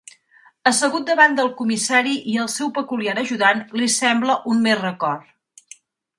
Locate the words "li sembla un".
3.81-4.67